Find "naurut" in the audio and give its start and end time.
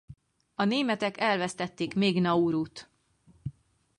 2.21-2.89